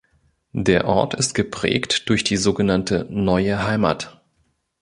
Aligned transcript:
Der 0.57 0.87
Ort 0.87 1.13
ist 1.13 1.35
geprägt 1.35 2.09
durch 2.09 2.23
die 2.23 2.35
sogenannte 2.37 3.05
"Neue 3.11 3.67
Heimat". 3.67 4.19